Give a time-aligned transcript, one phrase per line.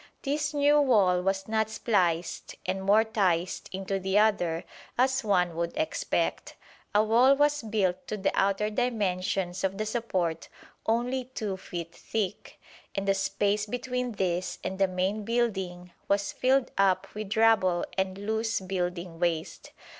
[0.23, 4.63] This new wall was not spliced and mortised into the other
[4.97, 6.55] as one would expect.
[6.95, 10.49] A wall was built to the outer dimensions of the support
[10.87, 12.59] only 2 feet thick,
[12.95, 18.17] and the space between this and the main building was filled up with rubble and
[18.17, 19.71] loose building waste.